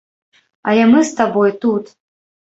[0.71, 1.95] Але мы з табой тут.